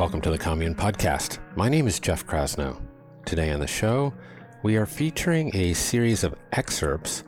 Welcome 0.00 0.22
to 0.22 0.30
the 0.30 0.38
Commune 0.38 0.74
Podcast. 0.74 1.40
My 1.56 1.68
name 1.68 1.86
is 1.86 2.00
Jeff 2.00 2.26
Krasno. 2.26 2.80
Today 3.26 3.50
on 3.50 3.60
the 3.60 3.66
show, 3.66 4.14
we 4.62 4.78
are 4.78 4.86
featuring 4.86 5.54
a 5.54 5.74
series 5.74 6.24
of 6.24 6.36
excerpts 6.52 7.22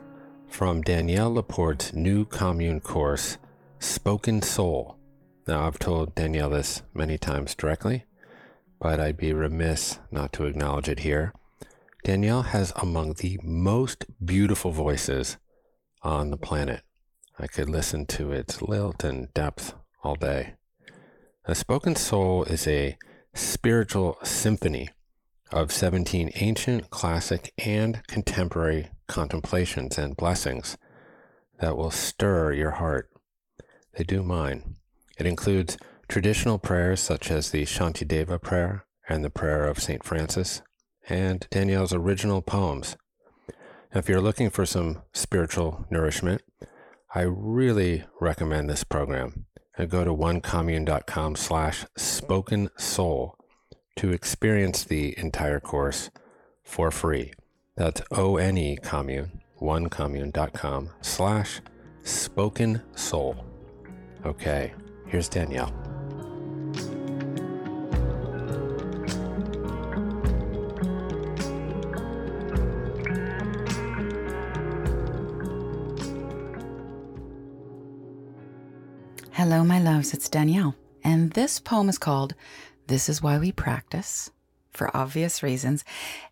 from 0.49 0.81
Danielle 0.81 1.35
LaPorte's 1.35 1.93
new 1.93 2.25
Commune 2.25 2.79
course, 2.79 3.37
Spoken 3.77 4.41
Soul. 4.41 4.97
Now, 5.47 5.67
I've 5.67 5.77
told 5.77 6.15
Danielle 6.15 6.49
this 6.49 6.81
many 6.95 7.19
times 7.19 7.53
directly, 7.53 8.05
but 8.79 8.99
I'd 8.99 9.17
be 9.17 9.33
remiss 9.33 9.99
not 10.09 10.33
to 10.33 10.47
acknowledge 10.47 10.89
it 10.89 11.01
here. 11.01 11.31
Danielle 12.03 12.41
has 12.41 12.73
among 12.77 13.13
the 13.13 13.39
most 13.43 14.05
beautiful 14.25 14.71
voices 14.71 15.37
on 16.01 16.31
the 16.31 16.37
planet. 16.37 16.81
I 17.37 17.45
could 17.45 17.69
listen 17.69 18.07
to 18.07 18.31
its 18.31 18.63
lilt 18.63 19.03
and 19.03 19.31
depth 19.35 19.75
all 20.03 20.15
day. 20.15 20.55
A 21.45 21.55
spoken 21.55 21.97
soul 21.97 22.45
is 22.45 22.65
a 22.67 22.97
spiritual 23.33 24.17
symphony 24.23 24.87
of 25.51 25.73
17 25.73 26.31
ancient, 26.35 26.89
classic, 26.89 27.51
and 27.57 28.01
contemporary 28.07 28.91
contemplations 29.09 29.97
and 29.97 30.15
blessings 30.15 30.77
that 31.59 31.75
will 31.75 31.91
stir 31.91 32.53
your 32.53 32.71
heart. 32.71 33.09
They 33.97 34.05
do 34.05 34.23
mine. 34.23 34.75
It 35.19 35.25
includes 35.25 35.75
traditional 36.07 36.59
prayers 36.59 37.01
such 37.01 37.29
as 37.29 37.51
the 37.51 37.63
Shantideva 37.63 38.41
prayer 38.41 38.85
and 39.09 39.21
the 39.21 39.29
prayer 39.29 39.65
of 39.65 39.83
St. 39.83 40.01
Francis, 40.01 40.61
and 41.09 41.45
Danielle's 41.51 41.93
original 41.93 42.41
poems. 42.41 42.95
If 43.93 44.07
you're 44.07 44.21
looking 44.21 44.49
for 44.49 44.65
some 44.65 45.01
spiritual 45.13 45.85
nourishment, 45.89 46.41
I 47.13 47.23
really 47.23 48.05
recommend 48.21 48.69
this 48.69 48.85
program 48.85 49.45
go 49.85 50.03
to 50.03 50.11
onecommune.com 50.11 51.35
slash 51.35 51.85
spoken 51.97 52.69
soul 52.77 53.35
to 53.95 54.11
experience 54.11 54.83
the 54.83 55.17
entire 55.17 55.59
course 55.59 56.09
for 56.63 56.91
free. 56.91 57.33
That's 57.75 58.01
O-N-E 58.11 58.77
commune, 58.77 59.41
onecommune.com 59.61 60.89
slash 61.01 61.61
spoken 62.03 62.81
soul. 62.95 63.45
Okay, 64.25 64.73
here's 65.07 65.27
Danielle. 65.27 65.92
It's 80.11 80.27
Danielle. 80.27 80.75
And 81.03 81.31
this 81.31 81.59
poem 81.59 81.87
is 81.87 81.97
called 81.97 82.33
This 82.87 83.07
Is 83.07 83.21
Why 83.21 83.37
We 83.37 83.51
Practice, 83.51 84.31
for 84.71 84.95
obvious 84.95 85.43
reasons. 85.43 85.85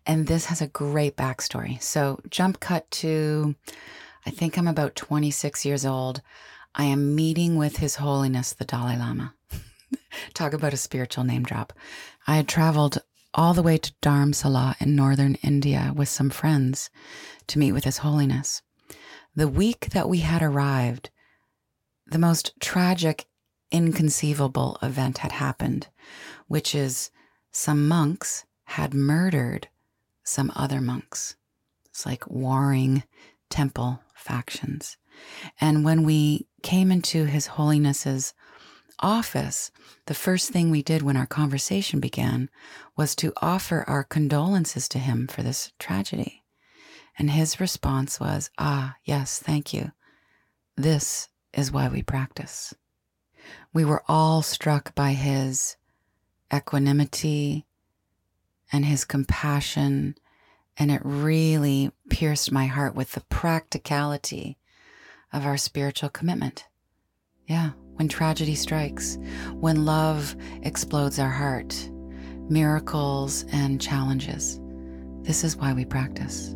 And 0.04 0.26
this 0.26 0.46
has 0.46 0.60
a 0.60 0.66
great 0.66 1.16
backstory. 1.16 1.80
So, 1.80 2.20
jump 2.28 2.60
cut 2.60 2.90
to, 2.90 3.54
I 4.26 4.30
think 4.30 4.58
I'm 4.58 4.68
about 4.68 4.96
26 4.96 5.64
years 5.64 5.86
old. 5.86 6.20
I 6.74 6.84
am 6.84 7.14
meeting 7.14 7.56
with 7.56 7.76
His 7.76 7.96
Holiness 7.96 8.52
the 8.52 8.64
Dalai 8.64 8.96
Lama. 8.96 9.34
Talk 10.34 10.52
about 10.52 10.74
a 10.74 10.76
spiritual 10.78 11.24
name 11.24 11.44
drop. 11.44 11.72
I 12.26 12.36
had 12.36 12.48
traveled 12.48 12.98
all 13.32 13.54
the 13.54 13.62
way 13.62 13.78
to 13.78 13.92
Dharamsala 14.02 14.82
in 14.82 14.94
northern 14.94 15.36
India 15.36 15.92
with 15.94 16.08
some 16.08 16.30
friends 16.30 16.90
to 17.46 17.58
meet 17.58 17.72
with 17.72 17.84
His 17.84 17.98
Holiness. 17.98 18.60
The 19.34 19.48
week 19.48 19.90
that 19.92 20.08
we 20.08 20.18
had 20.18 20.42
arrived, 20.42 21.08
the 22.06 22.18
most 22.18 22.52
tragic, 22.60 23.26
inconceivable 23.72 24.78
event 24.82 25.18
had 25.18 25.32
happened, 25.32 25.88
which 26.46 26.74
is 26.74 27.10
some 27.50 27.88
monks 27.88 28.44
had 28.64 28.94
murdered 28.94 29.68
some 30.22 30.52
other 30.54 30.80
monks. 30.80 31.36
It's 31.86 32.06
like 32.06 32.30
warring 32.30 33.02
temple 33.50 34.00
factions. 34.14 34.96
And 35.60 35.84
when 35.84 36.04
we 36.04 36.46
came 36.62 36.90
into 36.90 37.24
His 37.24 37.48
Holiness's 37.48 38.34
office, 39.00 39.70
the 40.06 40.14
first 40.14 40.50
thing 40.50 40.70
we 40.70 40.82
did 40.82 41.02
when 41.02 41.16
our 41.16 41.26
conversation 41.26 42.00
began 42.00 42.48
was 42.96 43.14
to 43.16 43.32
offer 43.42 43.84
our 43.86 44.04
condolences 44.04 44.88
to 44.88 44.98
him 44.98 45.26
for 45.26 45.42
this 45.42 45.72
tragedy. 45.78 46.44
And 47.18 47.30
his 47.30 47.60
response 47.60 48.20
was, 48.20 48.50
Ah, 48.58 48.96
yes, 49.04 49.38
thank 49.38 49.74
you. 49.74 49.92
This 50.76 51.28
is 51.52 51.70
why 51.70 51.88
we 51.88 52.02
practice. 52.02 52.74
We 53.72 53.84
were 53.84 54.02
all 54.08 54.42
struck 54.42 54.94
by 54.94 55.12
his 55.12 55.76
equanimity 56.54 57.66
and 58.72 58.84
his 58.84 59.04
compassion, 59.04 60.16
and 60.76 60.90
it 60.90 61.00
really 61.04 61.90
pierced 62.10 62.52
my 62.52 62.66
heart 62.66 62.94
with 62.94 63.12
the 63.12 63.22
practicality 63.22 64.58
of 65.32 65.46
our 65.46 65.56
spiritual 65.56 66.08
commitment. 66.08 66.66
Yeah, 67.46 67.70
when 67.94 68.08
tragedy 68.08 68.54
strikes, 68.54 69.18
when 69.52 69.84
love 69.84 70.36
explodes 70.62 71.18
our 71.18 71.30
heart, 71.30 71.74
miracles 72.48 73.44
and 73.52 73.80
challenges. 73.80 74.60
This 75.22 75.44
is 75.44 75.56
why 75.56 75.72
we 75.72 75.84
practice. 75.84 76.54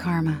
karma, 0.00 0.40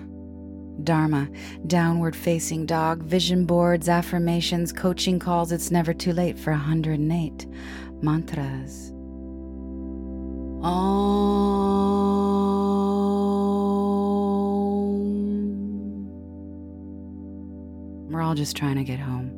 dharma, 0.84 1.28
downward 1.66 2.14
facing 2.14 2.66
dog, 2.66 3.02
vision 3.02 3.44
boards, 3.44 3.88
affirmations, 3.88 4.72
coaching 4.72 5.18
calls. 5.18 5.52
It's 5.52 5.70
never 5.70 5.92
too 5.92 6.12
late 6.12 6.38
for 6.38 6.50
108 6.52 7.46
mantras. 8.02 8.90
Om. 10.62 11.70
We're 18.10 18.22
all 18.22 18.34
just 18.34 18.56
trying 18.56 18.76
to 18.76 18.84
get 18.84 18.98
home. 18.98 19.30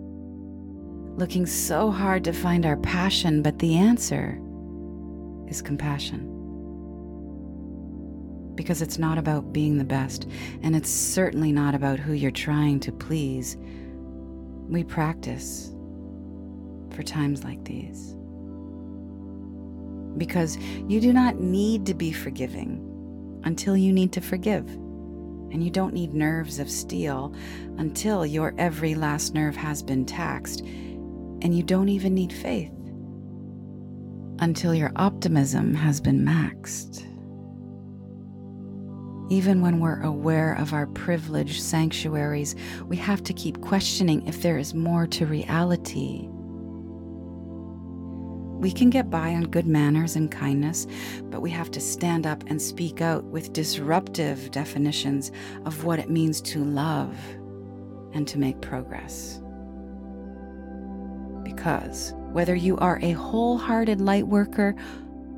Looking 1.17 1.47
so 1.47 1.91
hard 1.91 2.25
to 2.25 2.33
find 2.33 2.67
our 2.67 2.79
passion, 2.79 3.43
but 3.43 3.59
the 3.59 3.77
answer 3.77 4.41
is 5.49 5.63
compassion 5.63 6.42
because 8.55 8.83
it's 8.83 8.99
not 8.99 9.19
about 9.19 9.53
being 9.53 9.79
the 9.79 9.85
best, 9.85 10.29
and 10.63 10.77
it's 10.77 10.91
certainly 10.91 11.53
not 11.53 11.75
about 11.75 11.99
who 11.99 12.13
you're 12.13 12.31
trying 12.31 12.81
to 12.81 12.93
please. 12.93 13.57
We 14.69 14.85
practice 14.85 15.73
for 16.91 17.03
times 17.03 17.45
like 17.45 17.65
these. 17.65 18.15
Because 20.19 20.59
you 20.89 21.01
do 21.01 21.13
not 21.13 21.41
need 21.41 21.87
to 21.87 21.95
be 21.95 22.13
forgiving 22.13 23.41
until 23.45 23.77
you 23.77 23.93
need 23.93 24.13
to 24.13 24.21
forgive. 24.21 24.69
And 24.69 25.63
you 25.63 25.71
don't 25.71 25.93
need 25.93 26.15
nerves 26.15 26.59
of 26.59 26.71
steel 26.71 27.35
until 27.77 28.25
your 28.25 28.55
every 28.57 28.95
last 28.95 29.35
nerve 29.35 29.57
has 29.57 29.83
been 29.83 30.07
taxed. 30.07 30.61
And 30.61 31.55
you 31.55 31.63
don't 31.63 31.89
even 31.89 32.15
need 32.15 32.33
faith 32.33 32.73
until 34.39 34.75
your 34.75 34.93
optimism 34.97 35.75
has 35.75 36.01
been 36.01 36.25
maxed. 36.25 37.07
Even 39.33 39.63
when 39.63 39.81
we're 39.81 40.03
aware 40.03 40.53
of 40.53 40.75
our 40.75 40.87
privileged 40.89 41.63
sanctuaries, 41.63 42.55
we 42.87 42.99
have 42.99 43.23
to 43.23 43.33
keep 43.33 43.63
questioning 43.63 44.27
if 44.29 44.43
there 44.43 44.59
is 44.59 44.75
more 44.75 45.07
to 45.07 45.25
reality. 45.25 46.29
We 48.61 48.71
can 48.71 48.91
get 48.91 49.09
by 49.09 49.31
on 49.31 49.45
good 49.45 49.67
manners 49.67 50.17
and 50.17 50.31
kindness, 50.31 50.87
but 51.31 51.41
we 51.41 51.49
have 51.49 51.71
to 51.71 51.81
stand 51.81 52.27
up 52.27 52.45
and 52.49 52.61
speak 52.61 53.01
out 53.01 53.25
with 53.25 53.55
disruptive 53.55 54.51
definitions 54.51 55.33
of 55.65 55.85
what 55.85 55.99
it 55.99 56.11
means 56.11 56.43
to 56.43 56.63
love 56.63 57.17
and 58.13 58.29
to 58.29 58.39
make 58.39 58.61
progress. 58.61 59.41
Because 61.43 62.13
whether 62.33 62.55
you 62.55 62.77
are 62.77 62.99
a 63.01 63.13
wholehearted 63.13 63.99
light 63.99 64.29
worker 64.29 64.77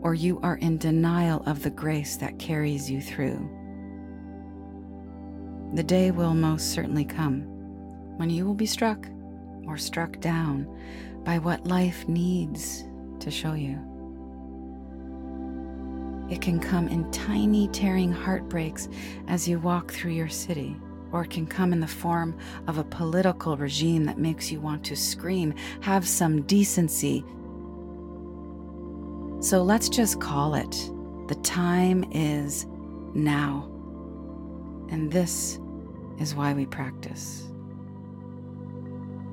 or 0.03 0.15
you 0.15 0.41
are 0.41 0.57
in 0.57 0.79
denial 0.79 1.45
of 1.47 1.63
the 1.63 1.71
grace 1.71 2.17
that 2.17 2.41
carries 2.41 2.91
you 2.91 3.01
through, 3.01 3.49
the 5.75 5.83
day 5.83 6.13
will 6.13 6.35
most 6.35 6.73
certainly 6.73 7.05
come 7.05 7.43
when 8.17 8.31
you 8.31 8.47
will 8.47 8.55
be 8.55 8.67
struck 8.67 9.09
or 9.67 9.77
struck 9.77 10.21
down 10.21 10.69
by 11.25 11.39
what 11.39 11.67
life 11.67 12.07
needs 12.07 12.85
to 13.19 13.31
show 13.31 13.55
you. 13.55 13.79
It 16.31 16.41
can 16.41 16.61
come 16.61 16.89
in 16.89 17.11
tiny, 17.11 17.69
tearing 17.69 18.13
heartbreaks 18.13 18.89
as 19.27 19.49
you 19.49 19.59
walk 19.59 19.93
through 19.93 20.13
your 20.13 20.29
city, 20.29 20.77
or 21.13 21.25
it 21.25 21.31
can 21.31 21.47
come 21.47 21.73
in 21.73 21.81
the 21.81 21.87
form 21.87 22.39
of 22.69 22.79
a 22.79 22.85
political 22.85 23.57
regime 23.57 24.05
that 24.05 24.19
makes 24.19 24.53
you 24.53 24.61
want 24.61 24.85
to 24.85 24.97
scream, 24.97 25.55
have 25.81 26.07
some 26.07 26.43
decency. 26.43 27.25
So 29.41 29.63
let's 29.63 29.89
just 29.89 30.21
call 30.21 30.55
it. 30.55 30.71
The 31.29 31.39
time 31.43 32.05
is 32.13 32.67
now. 33.15 33.69
And 34.91 35.11
this 35.11 35.59
is 36.19 36.35
why 36.35 36.53
we 36.53 36.67
practice. 36.67 37.49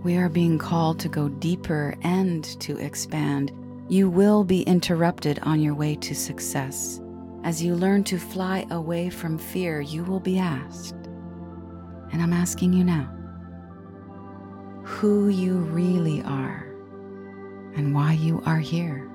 We 0.04 0.18
are 0.18 0.30
being 0.30 0.57
called 0.57 1.00
to 1.01 1.10
go 1.10 1.30
deeper 1.30 1.95
and 2.01 2.44
to 2.62 2.78
expand. 2.78 3.51
You 3.88 4.10
will 4.10 4.44
be 4.44 4.63
interrupted 4.63 5.39
on 5.44 5.62
your 5.62 5.75
way 5.75 5.95
to 5.95 6.16
success. 6.16 7.00
As 7.44 7.63
you 7.63 7.75
learn 7.75 8.04
to 8.06 8.18
fly 8.18 8.66
away 8.72 9.10
from 9.10 9.38
fear, 9.38 9.81
you 9.81 10.04
will 10.04 10.19
be 10.19 10.39
asked, 10.39 10.95
and 12.12 12.22
I'm 12.22 12.33
asking 12.33 12.74
you 12.74 12.84
now, 12.84 13.10
who 14.84 15.30
you 15.30 15.57
really 15.57 16.22
are 16.24 16.68
and 17.75 17.95
why 17.95 18.13
you 18.13 18.42
are 18.45 18.60
here. 18.60 19.10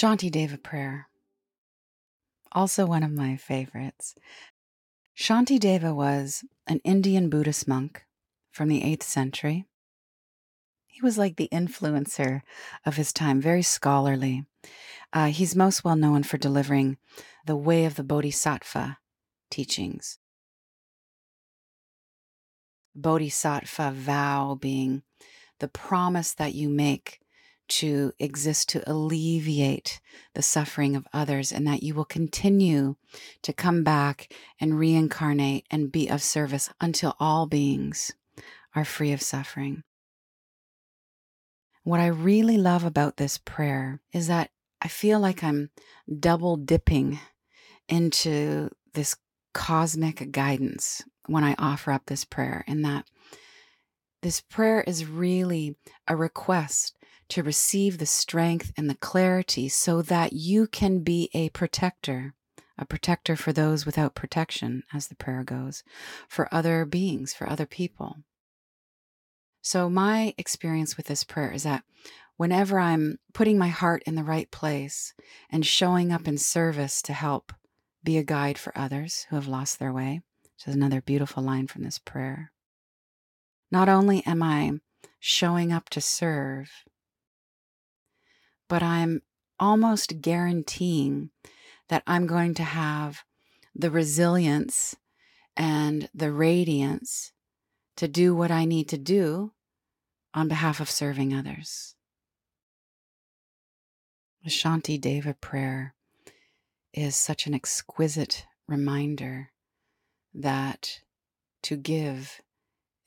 Shantideva 0.00 0.62
prayer. 0.62 1.08
Also, 2.52 2.86
one 2.86 3.02
of 3.02 3.12
my 3.12 3.36
favorites. 3.36 4.14
Shanti 5.14 5.60
Deva 5.60 5.94
was 5.94 6.42
an 6.66 6.80
Indian 6.84 7.28
Buddhist 7.28 7.68
monk 7.68 8.04
from 8.50 8.70
the 8.70 8.80
8th 8.80 9.02
century. 9.02 9.66
He 10.86 11.02
was 11.02 11.18
like 11.18 11.36
the 11.36 11.50
influencer 11.52 12.40
of 12.86 12.96
his 12.96 13.12
time, 13.12 13.42
very 13.42 13.60
scholarly. 13.60 14.46
Uh, 15.12 15.26
he's 15.26 15.54
most 15.54 15.84
well 15.84 15.96
known 15.96 16.22
for 16.22 16.38
delivering 16.38 16.96
the 17.44 17.56
Way 17.56 17.84
of 17.84 17.96
the 17.96 18.02
Bodhisattva 18.02 18.96
teachings. 19.50 20.18
Bodhisattva 22.94 23.90
vow 23.90 24.56
being 24.58 25.02
the 25.58 25.68
promise 25.68 26.32
that 26.32 26.54
you 26.54 26.70
make 26.70 27.20
to 27.70 28.12
exist 28.18 28.68
to 28.68 28.90
alleviate 28.90 30.00
the 30.34 30.42
suffering 30.42 30.94
of 30.94 31.06
others, 31.12 31.52
and 31.52 31.66
that 31.66 31.82
you 31.82 31.94
will 31.94 32.04
continue 32.04 32.96
to 33.42 33.52
come 33.52 33.82
back 33.82 34.32
and 34.60 34.78
reincarnate 34.78 35.66
and 35.70 35.92
be 35.92 36.08
of 36.08 36.22
service 36.22 36.70
until 36.80 37.16
all 37.18 37.46
beings 37.46 38.12
are 38.74 38.84
free 38.84 39.12
of 39.12 39.22
suffering. 39.22 39.82
What 41.82 42.00
I 42.00 42.06
really 42.06 42.58
love 42.58 42.84
about 42.84 43.16
this 43.16 43.38
prayer 43.38 44.00
is 44.12 44.26
that 44.28 44.50
I 44.82 44.88
feel 44.88 45.18
like 45.18 45.42
I'm 45.42 45.70
double 46.18 46.56
dipping 46.56 47.18
into 47.88 48.70
this 48.94 49.16
cosmic 49.54 50.30
guidance 50.30 51.02
when 51.26 51.44
I 51.44 51.54
offer 51.58 51.92
up 51.92 52.06
this 52.06 52.24
prayer, 52.24 52.64
and 52.66 52.84
that 52.84 53.06
this 54.22 54.40
prayer 54.40 54.82
is 54.82 55.06
really 55.06 55.76
a 56.06 56.14
request 56.14 56.94
to 57.30 57.42
receive 57.42 57.98
the 57.98 58.06
strength 58.06 58.72
and 58.76 58.88
the 58.88 58.94
clarity 58.94 59.68
so 59.68 60.02
that 60.02 60.32
you 60.32 60.66
can 60.66 61.00
be 61.00 61.30
a 61.32 61.48
protector, 61.50 62.34
a 62.76 62.84
protector 62.84 63.36
for 63.36 63.52
those 63.52 63.86
without 63.86 64.14
protection, 64.14 64.82
as 64.92 65.08
the 65.08 65.14
prayer 65.14 65.42
goes, 65.42 65.82
for 66.28 66.52
other 66.52 66.84
beings, 66.84 67.32
for 67.32 67.48
other 67.48 67.66
people. 67.66 68.18
So, 69.62 69.90
my 69.90 70.34
experience 70.38 70.96
with 70.96 71.06
this 71.06 71.22
prayer 71.24 71.52
is 71.52 71.64
that 71.64 71.84
whenever 72.36 72.78
I'm 72.78 73.18
putting 73.34 73.58
my 73.58 73.68
heart 73.68 74.02
in 74.06 74.14
the 74.14 74.24
right 74.24 74.50
place 74.50 75.12
and 75.50 75.66
showing 75.66 76.10
up 76.10 76.26
in 76.26 76.38
service 76.38 77.02
to 77.02 77.12
help 77.12 77.52
be 78.02 78.16
a 78.16 78.24
guide 78.24 78.56
for 78.56 78.76
others 78.76 79.26
who 79.28 79.36
have 79.36 79.46
lost 79.46 79.78
their 79.78 79.92
way, 79.92 80.22
which 80.42 80.66
is 80.66 80.74
another 80.74 81.02
beautiful 81.02 81.42
line 81.42 81.66
from 81.66 81.82
this 81.82 81.98
prayer, 81.98 82.50
not 83.70 83.88
only 83.88 84.24
am 84.26 84.42
I 84.42 84.72
showing 85.18 85.70
up 85.70 85.90
to 85.90 86.00
serve, 86.00 86.70
but 88.70 88.84
I'm 88.84 89.20
almost 89.58 90.20
guaranteeing 90.20 91.30
that 91.88 92.04
I'm 92.06 92.28
going 92.28 92.54
to 92.54 92.62
have 92.62 93.24
the 93.74 93.90
resilience 93.90 94.94
and 95.56 96.08
the 96.14 96.30
radiance 96.30 97.32
to 97.96 98.06
do 98.06 98.32
what 98.32 98.52
I 98.52 98.64
need 98.64 98.88
to 98.90 98.96
do 98.96 99.52
on 100.32 100.46
behalf 100.46 100.78
of 100.78 100.88
serving 100.88 101.34
others. 101.34 101.96
The 104.44 104.50
Shanti 104.50 105.00
Deva 105.00 105.34
prayer 105.34 105.96
is 106.94 107.16
such 107.16 107.48
an 107.48 107.54
exquisite 107.54 108.46
reminder 108.68 109.50
that 110.32 111.00
to 111.64 111.76
give 111.76 112.40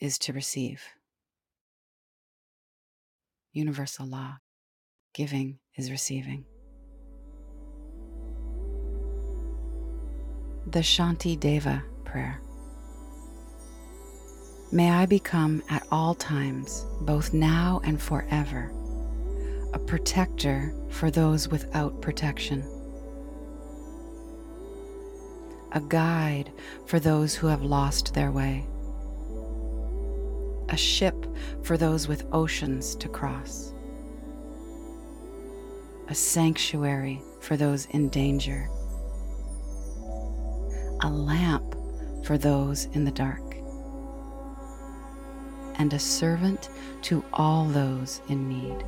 is 0.02 0.18
to 0.20 0.34
receive. 0.34 0.84
Universal 3.54 4.08
law. 4.08 4.43
Giving 5.14 5.60
is 5.76 5.92
receiving. 5.92 6.44
The 10.66 10.80
Shanti 10.80 11.40
Deva 11.40 11.84
Prayer. 12.04 12.42
May 14.72 14.90
I 14.90 15.06
become 15.06 15.62
at 15.70 15.86
all 15.92 16.16
times, 16.16 16.88
both 17.02 17.32
now 17.32 17.80
and 17.84 18.02
forever, 18.02 18.74
a 19.74 19.78
protector 19.78 20.74
for 20.90 21.12
those 21.12 21.48
without 21.48 22.02
protection, 22.02 22.64
a 25.74 25.80
guide 25.80 26.52
for 26.88 27.00
those 27.00 27.36
who 27.36 27.46
have 27.46 27.62
lost 27.62 28.16
their 28.16 28.32
way, 28.32 28.66
a 30.70 30.78
ship 30.78 31.28
for 31.62 31.78
those 31.78 32.08
with 32.08 32.26
oceans 32.32 32.96
to 32.96 33.08
cross 33.08 33.73
a 36.10 36.16
sanctuary 36.16 37.22
for 37.40 37.56
those 37.56 37.86
in 37.88 38.10
danger, 38.10 38.70
a 41.02 41.10
lamp 41.10 41.76
for 42.24 42.38
those 42.38 42.86
in 42.94 43.06
the 43.06 43.12
dark, 43.12 43.56
and 45.76 45.94
a 45.94 46.00
servant 46.00 46.70
to 47.02 47.24
all 47.34 47.66
those 47.66 48.22
in 48.28 48.48
need. 48.50 48.86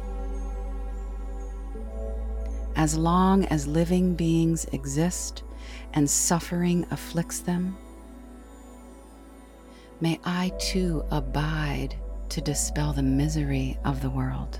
As 2.75 2.97
long 2.97 3.45
as 3.45 3.67
living 3.67 4.15
beings 4.15 4.65
exist 4.73 5.43
and 5.93 6.09
suffering 6.09 6.85
afflicts 6.91 7.39
them, 7.39 7.77
may 10.01 10.19
I 10.25 10.51
too 10.59 11.03
abide 11.09 11.95
to 12.29 12.41
dispel 12.41 12.91
the 12.91 13.03
misery 13.03 13.77
of 13.85 14.01
the 14.01 14.09
world. 14.09 14.59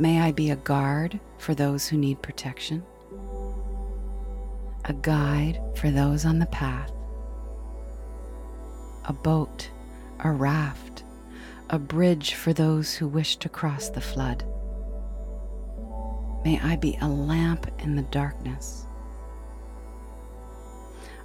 May 0.00 0.20
I 0.20 0.30
be 0.30 0.50
a 0.50 0.56
guard 0.56 1.18
for 1.38 1.56
those 1.56 1.88
who 1.88 1.96
need 1.96 2.22
protection, 2.22 2.84
a 4.84 4.92
guide 4.92 5.60
for 5.74 5.90
those 5.90 6.24
on 6.24 6.38
the 6.38 6.46
path, 6.46 6.92
a 9.06 9.12
boat, 9.12 9.68
a 10.20 10.30
raft, 10.30 11.02
a 11.70 11.80
bridge 11.80 12.34
for 12.34 12.52
those 12.52 12.94
who 12.94 13.08
wish 13.08 13.38
to 13.38 13.48
cross 13.48 13.88
the 13.88 14.00
flood. 14.00 14.44
May 16.44 16.60
I 16.60 16.76
be 16.76 16.96
a 17.00 17.08
lamp 17.08 17.68
in 17.80 17.96
the 17.96 18.02
darkness, 18.02 18.86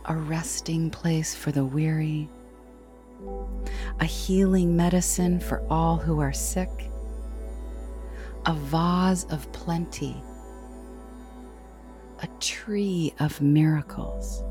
a 0.05 0.15
resting 0.15 0.89
place 0.89 1.35
for 1.35 1.51
the 1.51 1.63
weary, 1.63 2.27
a 3.99 4.05
healing 4.05 4.75
medicine 4.75 5.39
for 5.39 5.63
all 5.69 5.97
who 5.97 6.19
are 6.19 6.33
sick 6.33 6.89
a 8.45 8.53
vase 8.53 9.25
of 9.25 9.49
plenty, 9.53 10.21
a 12.21 12.27
tree 12.39 13.13
of 13.19 13.41
miracles. 13.41 14.43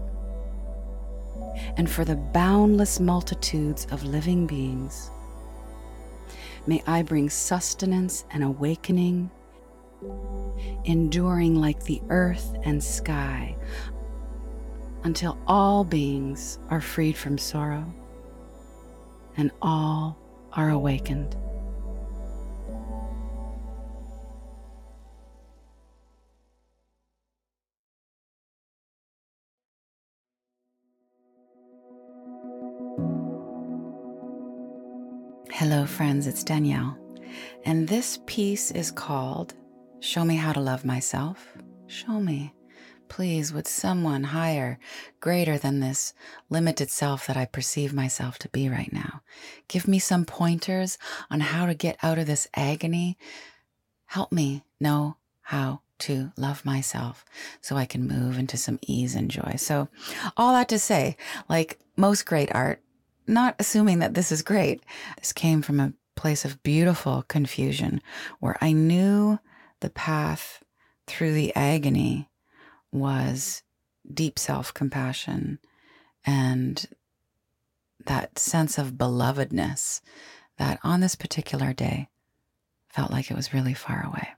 And 1.77 1.91
for 1.91 2.05
the 2.05 2.17
boundless 2.17 3.01
multitudes 3.01 3.87
of 3.91 4.05
living 4.05 4.47
beings, 4.47 5.11
may 6.67 6.83
I 6.87 7.03
bring 7.03 7.29
sustenance 7.29 8.25
and 8.31 8.43
awakening, 8.43 9.31
enduring 10.85 11.57
like 11.57 11.85
the 11.85 12.01
earth 12.09 12.57
and 12.65 12.83
sky, 12.83 13.57
until 15.05 15.37
all 15.47 15.85
beings 15.85 16.59
are 16.71 16.81
freed 16.81 17.17
from 17.17 17.37
sorrow 17.37 17.93
and 19.37 19.51
all 19.61 20.17
are 20.53 20.71
awakened. 20.71 21.37
Hello, 35.55 35.85
friends, 35.85 36.27
it's 36.27 36.43
Danielle. 36.43 36.97
And 37.67 37.87
this 37.87 38.19
piece 38.25 38.71
is 38.71 38.91
called 38.91 39.53
Show 40.01 40.25
Me 40.25 40.35
How 40.35 40.55
to 40.55 40.61
Love 40.61 40.87
Myself. 40.87 41.47
Show 41.87 42.21
me, 42.21 42.55
please, 43.11 43.53
with 43.53 43.69
someone 43.69 44.25
higher, 44.25 44.79
greater 45.21 45.59
than 45.59 45.79
this 45.79 46.15
limited 46.49 46.89
self 46.89 47.27
that 47.27 47.37
I 47.37 47.45
perceive 47.45 47.93
myself 47.93 48.39
to 48.39 48.49
be 48.49 48.71
right 48.71 48.91
now. 48.95 49.21
Give 49.69 49.87
me 49.87 49.99
some 49.99 50.25
pointers 50.25 50.97
on 51.31 51.41
how 51.41 51.67
to 51.67 51.75
get 51.75 51.99
out 52.03 52.19
of 52.19 52.27
this 52.27 52.49
agony. 52.57 53.19
Help 54.07 54.33
me 54.33 54.65
know 54.81 55.19
how 55.43 55.83
to 55.99 56.33
love 56.39 56.65
myself 56.65 57.27
so 57.61 57.77
I 57.77 57.85
can 57.85 58.09
move 58.09 58.39
into 58.39 58.57
some 58.57 58.79
ease 58.87 59.15
and 59.15 59.31
joy. 59.31 59.57
So, 59.59 59.89
all 60.35 60.55
that 60.55 60.71
to 60.71 60.79
say, 60.79 61.19
like 61.47 61.79
most 61.95 62.25
great 62.25 62.51
art, 62.55 62.83
not 63.33 63.57
assuming 63.59 63.99
that 64.01 64.15
this 64.15 64.31
is 64.31 64.43
great, 64.43 64.83
this 65.19 65.33
came 65.33 65.63
from 65.63 65.81
a 65.81 65.93
place 66.17 66.45
of 66.45 66.63
beautiful 66.63 67.25
confusion 67.29 68.01
where 68.41 68.57
I 68.61 68.73
knew 68.73 69.39
the 69.81 69.91
path 69.91 70.63
through 71.07 71.33
the 71.33 71.55
agony 71.57 72.29
was 72.93 73.63
deep 74.13 74.39
self 74.39 74.73
compassion 74.73 75.59
and 76.25 76.87
that 78.07 78.39
sense 78.39 78.79
of 78.79 78.93
belovedness 78.93 80.01
that 80.59 80.79
on 80.83 81.01
this 81.01 81.15
particular 81.15 81.73
day 81.73 82.09
felt 82.89 83.11
like 83.11 83.31
it 83.31 83.37
was 83.37 83.55
really 83.55 83.75
far 83.75 84.05
away. 84.07 84.29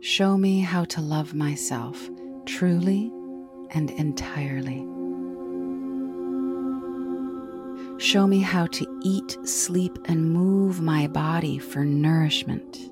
Show 0.00 0.36
me 0.36 0.60
how 0.60 0.84
to 0.84 1.00
love 1.00 1.34
myself 1.34 2.08
truly 2.46 3.10
and 3.70 3.90
entirely. 3.90 4.86
Show 8.04 8.26
me 8.26 8.40
how 8.40 8.66
to 8.66 9.00
eat, 9.02 9.38
sleep, 9.48 9.98
and 10.04 10.30
move 10.30 10.82
my 10.82 11.06
body 11.06 11.56
for 11.56 11.86
nourishment, 11.86 12.90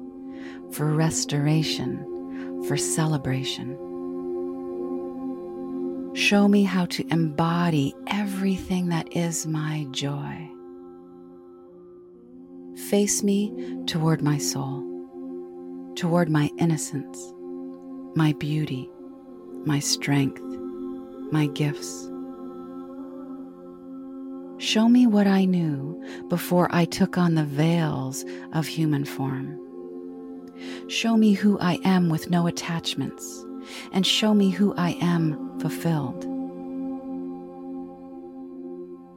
for 0.73 0.87
restoration, 0.87 2.65
for 2.67 2.79
celebration. 2.79 3.77
Show 6.15 6.49
me 6.49 6.65
how 6.65 6.87
to 6.87 7.07
embody 7.13 7.95
everything 8.07 8.89
that 8.89 9.15
is 9.15 9.47
my 9.47 9.87
joy. 9.91 10.49
Face 12.89 13.23
me 13.23 13.53
toward 13.87 14.23
my 14.23 14.39
soul, 14.39 14.83
toward 15.95 16.31
my 16.31 16.49
innocence, 16.59 17.35
my 18.17 18.33
beauty, 18.39 18.89
my 19.67 19.79
strength, 19.79 20.41
my 21.31 21.49
gifts. 21.49 22.09
Show 24.63 24.89
me 24.89 25.09
what 25.09 25.27
I 25.27 25.45
knew 25.45 26.01
before 26.29 26.69
I 26.71 26.85
took 26.85 27.19
on 27.19 27.35
the 27.35 27.43
veils 27.43 28.25
of 28.53 28.69
human 28.69 29.05
form. 29.05 29.59
Show 30.87 31.17
me 31.17 31.33
who 31.33 31.59
I 31.59 31.81
am 31.85 32.11
with 32.11 32.31
no 32.31 32.47
attachments, 32.47 33.45
and 33.91 34.07
show 34.07 34.35
me 34.35 34.51
who 34.51 34.73
I 34.77 34.91
am 35.01 35.59
fulfilled. 35.59 36.25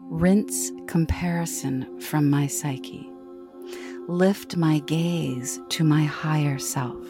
Rinse 0.09 0.71
comparison 0.87 2.01
from 2.01 2.27
my 2.27 2.47
psyche. 2.47 3.07
Lift 4.07 4.57
my 4.57 4.79
gaze 4.79 5.61
to 5.69 5.83
my 5.83 6.05
higher 6.05 6.57
self. 6.57 7.05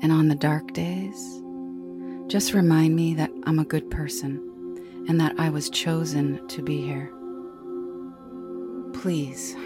And 0.00 0.12
on 0.12 0.28
the 0.28 0.36
dark 0.36 0.74
days, 0.74 1.42
just 2.28 2.54
remind 2.54 2.94
me 2.94 3.14
that 3.14 3.32
I'm 3.46 3.58
a 3.58 3.64
good 3.64 3.90
person 3.90 4.53
and 5.08 5.20
that 5.20 5.34
I 5.38 5.50
was 5.50 5.70
chosen 5.70 6.46
to 6.48 6.62
be 6.62 6.80
here. 6.80 7.12
Please 8.92 9.56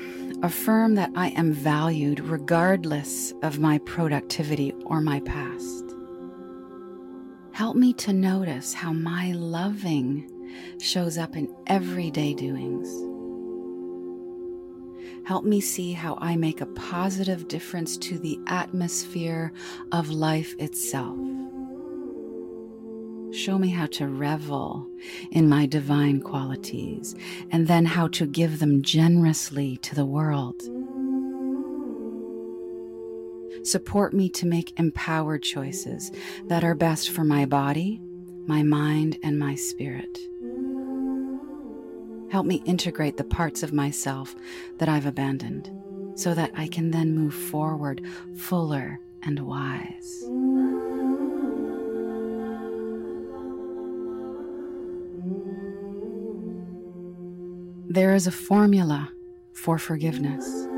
affirm 0.43 0.95
that 0.95 1.11
I 1.17 1.29
am 1.29 1.53
valued 1.53 2.21
regardless 2.21 3.33
of 3.43 3.59
my 3.59 3.79
productivity 3.79 4.73
or 4.85 5.01
my 5.01 5.21
past. 5.21 5.85
Help 7.53 7.77
me 7.77 7.93
to 7.95 8.13
notice 8.13 8.73
how 8.73 8.93
my 8.93 9.33
loving 9.33 10.31
shows 10.81 11.19
up 11.19 11.37
in 11.37 11.55
everyday 11.67 12.35
doings. 12.35 12.89
Help 15.27 15.45
me 15.45 15.61
see 15.61 15.93
how 15.93 16.17
I 16.21 16.37
make 16.37 16.61
a 16.61 16.67
positive 16.67 17.49
difference 17.49 17.97
to 17.99 18.19
the 18.19 18.39
atmosphere 18.47 19.53
of 19.93 20.09
life 20.09 20.55
itself. 20.59 21.19
Show 23.39 23.57
me 23.57 23.69
how 23.69 23.87
to 23.87 24.09
revel 24.09 24.89
in 25.31 25.49
my 25.49 25.67
divine 25.67 26.21
qualities 26.21 27.15
and 27.53 27.69
then 27.69 27.87
how 27.87 28.09
to 28.09 28.27
give 28.27 28.59
them 28.59 28.83
generously 28.83 29.77
to 29.77 29.95
the 29.95 30.05
world. 30.05 30.61
Support 33.65 34.13
me 34.13 34.29
to 34.31 34.45
make 34.45 34.77
empowered 34.77 35.45
choices 35.45 36.11
that 36.49 36.65
are 36.65 36.75
best 36.75 37.11
for 37.11 37.23
my 37.23 37.47
body, 37.47 38.01
my 38.49 38.65
mind, 38.65 39.19
and 39.23 39.39
my 39.39 39.55
spirit. 39.55 40.19
Help 42.33 42.45
me 42.45 42.61
integrate 42.67 43.19
the 43.19 43.25
parts 43.25 43.63
of 43.63 43.73
myself 43.73 44.35
that 44.79 44.89
I've 44.89 45.07
abandoned 45.07 45.71
so 46.17 46.35
that 46.35 46.51
I 46.57 46.67
can 46.67 46.91
then 46.91 47.15
move 47.15 47.35
forward 47.35 48.05
fuller 48.35 48.99
and 49.23 49.39
wise. 49.47 50.25
There 57.91 58.15
is 58.15 58.27
a 58.27 58.31
formula 58.31 59.11
for 59.55 59.79
forgiveness. 59.79 60.69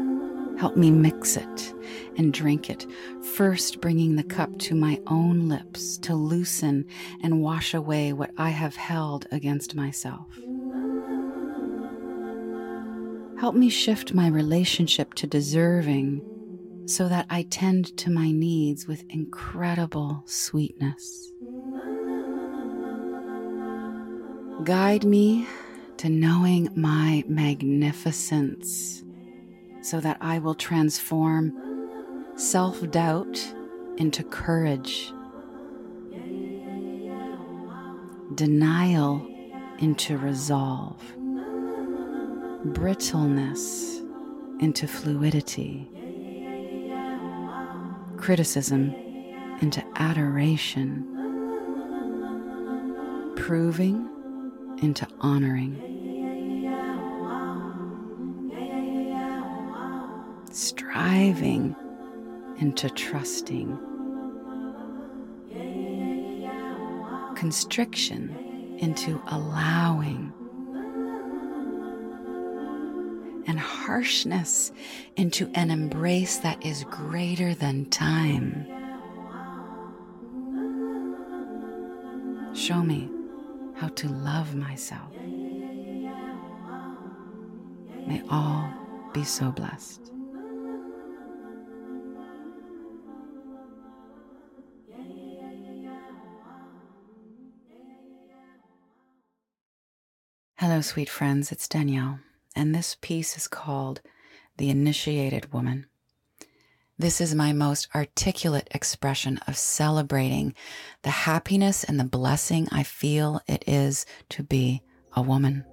Help 0.61 0.77
me 0.77 0.93
mix 0.93 1.37
it 1.37 1.75
and 2.17 2.33
drink 2.33 2.71
it, 2.71 2.87
first 3.35 3.81
bringing 3.81 4.15
the 4.15 4.23
cup 4.23 4.57
to 4.61 4.77
my 4.77 5.01
own 5.09 5.49
lips 5.49 5.99
to 5.99 6.15
loosen 6.15 6.85
and 7.21 7.43
wash 7.43 7.75
away 7.75 8.13
what 8.13 8.31
I 8.39 8.51
have 8.51 8.77
held 8.77 9.27
against 9.33 9.75
myself. 9.75 10.29
Help 13.41 13.57
me 13.57 13.71
shift 13.71 14.15
my 14.15 14.29
relationship 14.29 15.15
to 15.15 15.27
deserving 15.27 16.23
so 16.87 17.09
that 17.09 17.27
I 17.29 17.43
tend 17.43 17.97
to 17.97 18.11
my 18.11 18.31
needs 18.31 18.87
with 18.87 19.05
incredible 19.09 20.23
sweetness. 20.27 21.33
Guide 24.63 25.05
me 25.05 25.49
to 26.01 26.09
knowing 26.09 26.67
my 26.75 27.23
magnificence 27.29 29.05
so 29.83 30.01
that 30.01 30.17
I 30.23 30.39
will 30.39 30.55
transform 30.55 31.53
self 32.37 32.91
doubt 32.91 33.39
into 33.99 34.25
courage, 34.25 35.13
denial 38.35 39.29
into 39.79 40.17
resolve, 40.17 41.03
brittleness 42.65 44.01
into 44.59 44.89
fluidity, 44.89 45.87
criticism 48.17 48.95
into 49.61 49.85
adoration, 49.97 51.05
proving 53.37 54.10
into 54.81 55.07
honoring. 55.21 55.91
striving 60.53 61.77
into 62.59 62.91
trusting, 62.91 63.79
constriction 67.37 68.77
into 68.79 69.23
allowing, 69.29 70.33
and 73.47 73.59
harshness 73.59 74.73
into 75.17 75.51
an 75.55 75.71
embrace 75.71 76.39
that 76.39 76.65
is 76.65 76.85
greater 76.85 77.55
than 77.55 77.85
time. 77.87 78.67
Show 82.53 82.83
me 82.83 83.09
how 83.81 83.89
to 83.89 84.09
love 84.11 84.55
myself. 84.55 85.11
May 88.07 88.23
all 88.29 88.71
be 89.15 89.25
so 89.25 89.51
blessed. 89.51 90.13
Hello, 100.59 100.83
sweet 100.83 101.09
friends, 101.09 101.51
it's 101.51 101.67
Danielle, 101.67 102.19
and 102.55 102.75
this 102.75 102.99
piece 103.01 103.39
is 103.39 103.49
called 103.49 104.03
The 104.59 104.69
Initiated 104.69 105.55
Woman. 105.55 105.87
This 107.01 107.23
is 107.23 107.35
my 107.35 107.55
most 107.55 107.89
articulate 107.95 108.69
expression 108.73 109.39
of 109.47 109.57
celebrating 109.57 110.53
the 111.01 111.09
happiness 111.09 111.83
and 111.83 111.99
the 111.99 112.05
blessing 112.05 112.69
I 112.71 112.83
feel 112.83 113.41
it 113.49 113.65
is 113.67 114.05
to 114.29 114.43
be 114.43 114.83
a 115.17 115.23
woman. 115.23 115.65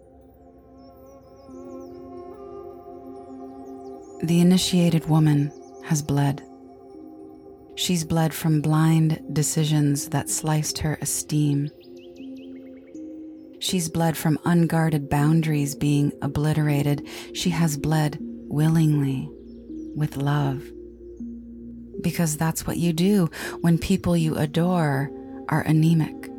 The 4.23 4.39
initiated 4.39 5.09
woman 5.09 5.51
has 5.83 6.01
bled. 6.01 6.41
She's 7.75 8.05
bled 8.05 8.33
from 8.33 8.61
blind 8.61 9.21
decisions 9.33 10.07
that 10.11 10.29
sliced 10.29 10.77
her 10.77 10.97
esteem 11.01 11.69
She's 13.59 13.89
bled 13.89 14.15
from 14.15 14.39
unguarded 14.45 15.09
boundaries 15.09 15.75
being 15.75 16.13
obliterated. 16.21 17.05
She 17.33 17.49
has 17.49 17.75
bled 17.75 18.17
willingly, 18.21 19.27
with 19.95 20.15
love. 20.15 20.63
Because 22.01 22.37
that's 22.37 22.67
what 22.67 22.77
you 22.77 22.93
do 22.93 23.29
when 23.61 23.77
people 23.77 24.15
you 24.15 24.35
adore 24.35 25.11
are 25.49 25.61
anemic 25.61 26.29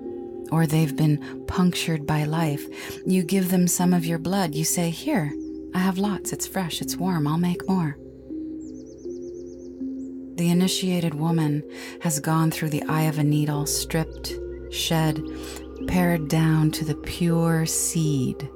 or 0.50 0.66
they've 0.66 0.96
been 0.96 1.44
punctured 1.46 2.06
by 2.06 2.24
life. 2.24 2.66
You 3.06 3.22
give 3.22 3.50
them 3.50 3.68
some 3.68 3.92
of 3.92 4.06
your 4.06 4.18
blood. 4.18 4.54
You 4.54 4.64
say, 4.64 4.90
Here, 4.90 5.32
I 5.74 5.78
have 5.78 5.98
lots. 5.98 6.32
It's 6.32 6.46
fresh, 6.46 6.80
it's 6.80 6.96
warm. 6.96 7.26
I'll 7.26 7.38
make 7.38 7.68
more. 7.68 7.96
The 10.36 10.50
initiated 10.50 11.14
woman 11.14 11.64
has 12.00 12.20
gone 12.20 12.50
through 12.50 12.70
the 12.70 12.84
eye 12.84 13.02
of 13.02 13.18
a 13.18 13.24
needle, 13.24 13.66
stripped, 13.66 14.32
shed, 14.70 15.20
pared 15.88 16.28
down 16.28 16.70
to 16.72 16.84
the 16.84 16.94
pure 16.94 17.66
seed 17.66 18.48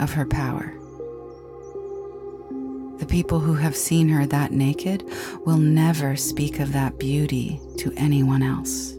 of 0.00 0.12
her 0.12 0.26
power. 0.26 0.77
The 2.98 3.06
people 3.06 3.38
who 3.40 3.54
have 3.54 3.76
seen 3.76 4.08
her 4.08 4.26
that 4.26 4.52
naked 4.52 5.04
will 5.46 5.56
never 5.56 6.16
speak 6.16 6.58
of 6.60 6.72
that 6.72 6.98
beauty 6.98 7.60
to 7.78 7.92
anyone 7.96 8.42
else. 8.42 8.94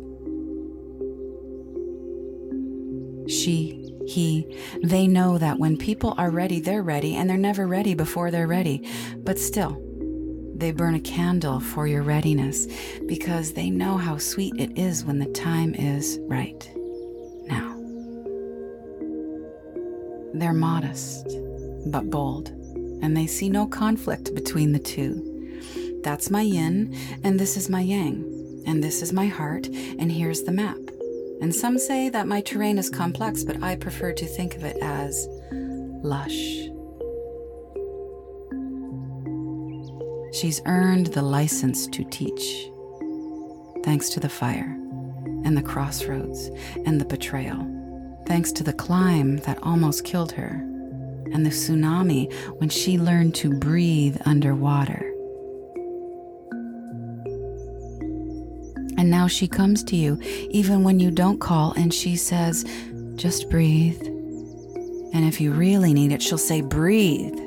She, 3.29 3.93
he, 4.07 4.57
they 4.81 5.05
know 5.05 5.37
that 5.37 5.59
when 5.59 5.77
people 5.77 6.15
are 6.17 6.31
ready, 6.31 6.59
they're 6.59 6.81
ready, 6.81 7.15
and 7.15 7.29
they're 7.29 7.37
never 7.37 7.67
ready 7.67 7.93
before 7.93 8.31
they're 8.31 8.47
ready. 8.47 8.87
But 9.17 9.37
still, 9.37 9.81
they 10.55 10.71
burn 10.71 10.95
a 10.95 10.99
candle 10.99 11.59
for 11.59 11.87
your 11.87 12.01
readiness 12.01 12.67
because 13.05 13.53
they 13.53 13.69
know 13.69 13.97
how 13.97 14.17
sweet 14.17 14.53
it 14.57 14.77
is 14.77 15.05
when 15.05 15.19
the 15.19 15.31
time 15.31 15.75
is 15.75 16.19
right. 16.23 16.69
Now. 17.47 17.75
They're 20.33 20.53
modest, 20.53 21.27
but 21.87 22.09
bold, 22.09 22.51
and 23.01 23.15
they 23.15 23.27
see 23.27 23.49
no 23.49 23.67
conflict 23.67 24.33
between 24.35 24.71
the 24.71 24.79
two. 24.79 25.25
That's 26.03 26.29
my 26.29 26.41
yin, 26.41 26.95
and 27.23 27.39
this 27.39 27.57
is 27.57 27.69
my 27.69 27.81
yang, 27.81 28.63
and 28.65 28.83
this 28.83 29.01
is 29.01 29.11
my 29.11 29.27
heart, 29.27 29.67
and 29.67 30.11
here's 30.11 30.43
the 30.43 30.51
map. 30.51 30.77
And 31.41 31.53
some 31.53 31.77
say 31.77 32.09
that 32.09 32.27
my 32.27 32.41
terrain 32.41 32.77
is 32.77 32.89
complex, 32.89 33.43
but 33.43 33.61
I 33.63 33.75
prefer 33.75 34.13
to 34.13 34.25
think 34.25 34.55
of 34.55 34.63
it 34.63 34.77
as 34.81 35.27
lush. 36.03 36.67
She's 40.33 40.61
earned 40.65 41.07
the 41.07 41.21
license 41.21 41.87
to 41.87 42.03
teach, 42.05 42.69
thanks 43.83 44.09
to 44.09 44.19
the 44.19 44.29
fire, 44.29 44.77
and 45.43 45.57
the 45.57 45.61
crossroads, 45.61 46.49
and 46.85 46.99
the 46.99 47.05
betrayal, 47.05 47.65
thanks 48.27 48.51
to 48.53 48.63
the 48.63 48.73
climb 48.73 49.37
that 49.39 49.61
almost 49.63 50.03
killed 50.03 50.33
her, 50.33 50.63
and 51.33 51.45
the 51.45 51.49
tsunami 51.49 52.31
when 52.59 52.69
she 52.69 52.97
learned 52.97 53.35
to 53.35 53.53
breathe 53.57 54.17
underwater. 54.25 55.05
And 58.97 59.09
now 59.09 59.27
she 59.27 59.47
comes 59.47 59.81
to 59.85 59.95
you, 59.95 60.19
even 60.49 60.83
when 60.83 60.99
you 60.99 61.09
don't 61.09 61.39
call, 61.39 61.71
and 61.77 61.93
she 61.93 62.17
says, 62.17 62.65
Just 63.15 63.49
breathe. 63.49 64.01
And 65.13 65.25
if 65.25 65.39
you 65.39 65.53
really 65.53 65.93
need 65.93 66.11
it, 66.11 66.21
she'll 66.21 66.37
say, 66.37 66.59
Breathe. 66.59 67.39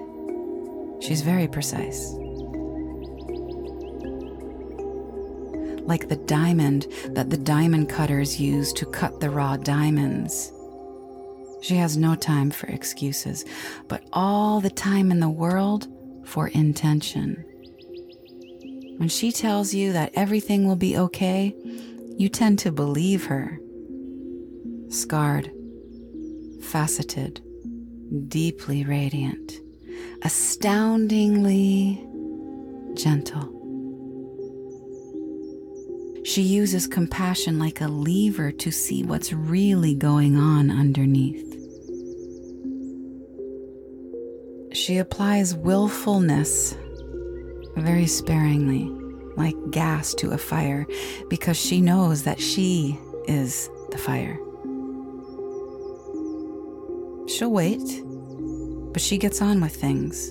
She's 1.02 1.20
very 1.20 1.46
precise. 1.46 2.10
Like 5.84 6.08
the 6.08 6.20
diamond 6.24 6.86
that 7.10 7.28
the 7.28 7.36
diamond 7.36 7.90
cutters 7.90 8.40
use 8.40 8.72
to 8.74 8.86
cut 8.86 9.20
the 9.20 9.28
raw 9.28 9.58
diamonds. 9.58 10.52
She 11.62 11.76
has 11.76 11.96
no 11.96 12.16
time 12.16 12.50
for 12.50 12.66
excuses, 12.66 13.44
but 13.86 14.04
all 14.12 14.60
the 14.60 14.68
time 14.68 15.12
in 15.12 15.20
the 15.20 15.30
world 15.30 15.86
for 16.24 16.48
intention. 16.48 17.44
When 18.96 19.08
she 19.08 19.30
tells 19.32 19.72
you 19.72 19.92
that 19.92 20.12
everything 20.14 20.66
will 20.66 20.76
be 20.76 20.98
okay, 20.98 21.54
you 22.18 22.28
tend 22.28 22.58
to 22.60 22.72
believe 22.72 23.26
her. 23.26 23.60
Scarred, 24.88 25.52
faceted, 26.62 27.40
deeply 28.28 28.84
radiant, 28.84 29.54
astoundingly 30.22 32.04
gentle. 32.94 33.51
She 36.24 36.42
uses 36.42 36.86
compassion 36.86 37.58
like 37.58 37.80
a 37.80 37.88
lever 37.88 38.52
to 38.52 38.70
see 38.70 39.02
what's 39.02 39.32
really 39.32 39.94
going 39.94 40.36
on 40.36 40.70
underneath. 40.70 41.48
She 44.72 44.98
applies 44.98 45.54
willfulness 45.54 46.76
very 47.76 48.06
sparingly, 48.06 48.88
like 49.36 49.56
gas 49.70 50.14
to 50.14 50.30
a 50.30 50.38
fire, 50.38 50.86
because 51.28 51.58
she 51.58 51.80
knows 51.80 52.22
that 52.22 52.40
she 52.40 52.98
is 53.26 53.68
the 53.90 53.98
fire. 53.98 54.38
She'll 57.28 57.50
wait, 57.50 58.02
but 58.92 59.02
she 59.02 59.18
gets 59.18 59.42
on 59.42 59.60
with 59.60 59.74
things. 59.74 60.30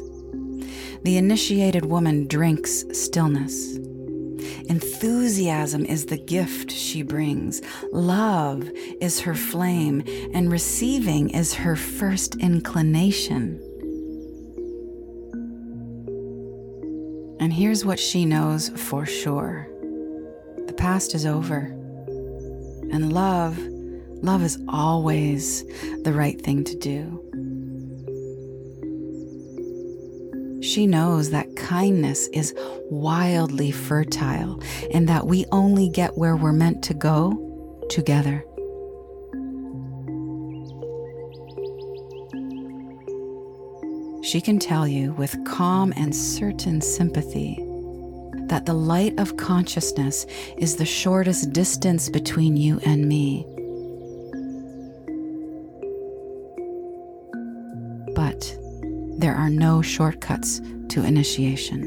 The 1.04 1.17
initiated 1.17 1.86
woman 1.86 2.27
drinks 2.27 2.86
stillness. 2.93 3.81
Enthusiasm 4.71 5.84
is 5.84 6.05
the 6.05 6.17
gift 6.17 6.71
she 6.71 7.01
brings. 7.01 7.62
Love 7.91 8.71
is 9.01 9.19
her 9.19 9.36
flame, 9.36 10.01
and 10.34 10.49
receiving 10.49 11.29
is 11.31 11.53
her 11.53 11.75
first 11.75 12.36
inclination. 12.36 13.60
And 17.41 17.51
here's 17.51 17.84
what 17.84 17.99
she 17.99 18.23
knows 18.23 18.69
for 18.69 19.05
sure 19.05 19.67
the 20.67 20.73
past 20.77 21.15
is 21.15 21.25
over. 21.25 21.57
And 22.93 23.12
love, 23.12 23.57
love 24.23 24.41
is 24.41 24.57
always 24.69 25.65
the 26.03 26.13
right 26.13 26.41
thing 26.41 26.63
to 26.63 26.77
do. 26.77 27.21
She 30.62 30.88
knows 30.88 31.32
that 31.32 31.56
kindness 31.56 32.28
is 32.34 32.54
wildly 32.89 33.71
fertile 33.71 34.62
and 34.93 35.10
that 35.10 35.28
we 35.28 35.45
only 35.52 35.89
get 35.89 36.17
where 36.17 36.36
we're 36.36 36.54
meant 36.54 36.84
to 36.84 36.93
go 36.93 37.86
together. 37.89 38.45
she 44.32 44.39
can 44.39 44.60
tell 44.60 44.88
you 44.88 45.12
with 45.15 45.36
calm 45.43 45.91
and 45.97 46.15
certain 46.15 46.80
sympathy 46.80 47.56
that 48.45 48.65
the 48.65 48.74
light 48.74 49.19
of 49.19 49.36
consciousness 49.36 50.26
is 50.58 50.78
the 50.78 50.86
shortest 50.86 51.52
distance 51.52 52.08
between 52.08 52.56
you 52.56 52.80
and 52.86 53.10
me. 53.10 53.45
Are 59.41 59.49
no 59.49 59.82
shortcuts 59.82 60.62
to 60.88 61.04
initiation. 61.04 61.82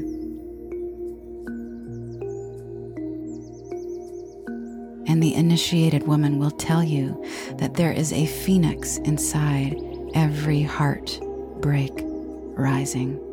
And 5.07 5.23
the 5.23 5.33
initiated 5.33 6.05
woman 6.05 6.37
will 6.37 6.51
tell 6.51 6.83
you 6.83 7.23
that 7.57 7.75
there 7.75 7.93
is 7.93 8.11
a 8.11 8.25
phoenix 8.25 8.97
inside 8.97 9.77
every 10.13 10.63
heart 10.63 11.17
break 11.61 11.93
rising. 12.57 13.24